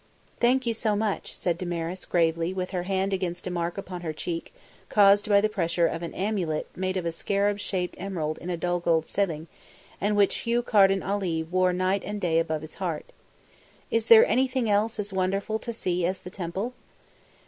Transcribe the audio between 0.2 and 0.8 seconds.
"Thank you